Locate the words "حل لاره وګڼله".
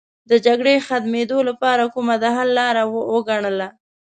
2.35-3.67